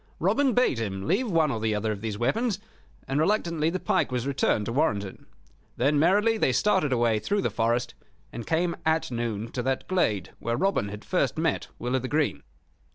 Robin 0.19 0.53
bade 0.55 0.79
him 0.79 1.05
leave 1.05 1.29
one 1.29 1.51
or 1.51 1.59
the 1.59 1.75
other 1.75 1.91
of 1.91 2.01
these 2.01 2.17
weapons, 2.17 2.57
and 3.07 3.19
reluctantly 3.19 3.69
the 3.69 3.79
pike 3.79 4.11
was 4.11 4.25
returned 4.25 4.65
to 4.65 4.73
Warrenton. 4.73 5.27
Then 5.77 5.99
merrily 5.99 6.39
they 6.39 6.53
started 6.53 6.91
away 6.91 7.19
through 7.19 7.43
the 7.43 7.51
forest, 7.51 7.93
and 8.33 8.47
came 8.47 8.75
at 8.83 9.11
noon 9.11 9.51
to 9.51 9.61
that 9.61 9.87
glade 9.87 10.31
where 10.39 10.57
Robin 10.57 10.89
had 10.89 11.05
first 11.05 11.37
met 11.37 11.67
Will 11.77 11.95
o' 11.95 11.99
th' 11.99 12.09
Green. 12.09 12.41